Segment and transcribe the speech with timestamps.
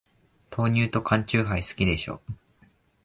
[0.49, 2.21] 豆乳と缶チューハイ、好きでしょ。